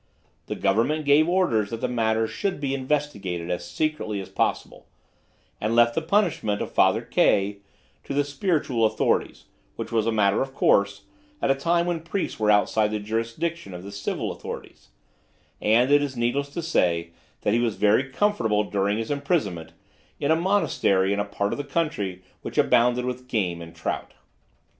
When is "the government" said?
0.47-1.05